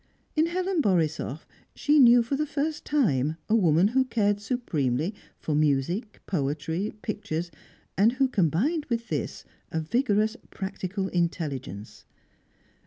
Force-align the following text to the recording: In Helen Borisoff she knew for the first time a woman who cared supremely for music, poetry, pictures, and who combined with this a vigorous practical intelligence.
In 0.35 0.47
Helen 0.47 0.81
Borisoff 0.81 1.45
she 1.75 1.99
knew 1.99 2.23
for 2.23 2.35
the 2.35 2.47
first 2.47 2.85
time 2.85 3.37
a 3.47 3.55
woman 3.55 3.89
who 3.89 4.03
cared 4.03 4.39
supremely 4.41 5.13
for 5.37 5.53
music, 5.53 6.19
poetry, 6.25 6.91
pictures, 7.03 7.51
and 7.95 8.13
who 8.13 8.27
combined 8.27 8.85
with 8.85 9.09
this 9.09 9.45
a 9.71 9.79
vigorous 9.79 10.35
practical 10.49 11.07
intelligence. 11.09 12.05